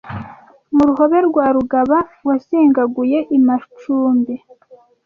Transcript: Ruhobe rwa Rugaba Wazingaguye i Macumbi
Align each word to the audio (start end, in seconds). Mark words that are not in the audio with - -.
Ruhobe 0.87 1.19
rwa 1.29 1.45
Rugaba 1.55 1.97
Wazingaguye 2.27 3.19
i 3.35 3.37
Macumbi 3.45 4.35